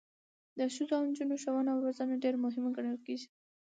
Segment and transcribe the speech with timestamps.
[0.57, 3.27] د ښځو او نجونو ښوونه او روزنه ډیره مهمه ګڼل کیږي.